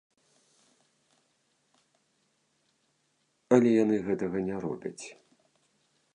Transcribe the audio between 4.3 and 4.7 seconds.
не